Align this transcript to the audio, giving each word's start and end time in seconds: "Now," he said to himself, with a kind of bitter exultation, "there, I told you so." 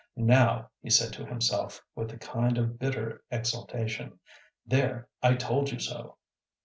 "Now," 0.17 0.71
he 0.81 0.89
said 0.89 1.13
to 1.13 1.27
himself, 1.27 1.79
with 1.93 2.11
a 2.11 2.17
kind 2.17 2.57
of 2.57 2.79
bitter 2.79 3.21
exultation, 3.29 4.17
"there, 4.65 5.07
I 5.21 5.35
told 5.35 5.69
you 5.71 5.77
so." 5.77 6.17